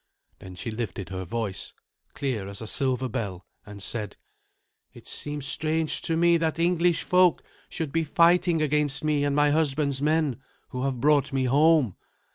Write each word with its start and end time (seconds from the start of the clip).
Then 0.39 0.55
she 0.55 0.71
lifted 0.71 1.09
her 1.09 1.25
voice, 1.25 1.73
clear 2.15 2.47
as 2.47 2.59
a 2.59 2.65
silver 2.65 3.07
bell, 3.07 3.45
and 3.67 3.83
said, 3.83 4.17
"It 4.95 5.05
seems 5.05 5.45
strange 5.45 6.01
to 6.01 6.17
me 6.17 6.37
that 6.37 6.57
English 6.57 7.03
folk 7.03 7.43
should 7.69 7.91
be 7.91 8.03
fighting 8.03 8.63
against 8.63 9.03
me 9.03 9.23
and 9.23 9.35
my 9.35 9.51
husband's 9.51 10.01
men 10.01 10.41
who 10.69 10.85
have 10.85 10.99
brought 10.99 11.31
me 11.31 11.43
home. 11.45 11.97